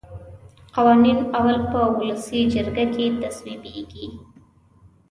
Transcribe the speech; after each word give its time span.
قوانین 0.75 1.19
اول 1.37 1.57
په 1.71 1.79
ولسي 1.99 2.39
جرګه 2.53 2.85
کې 2.95 3.05
تصویبیږي. 3.21 4.07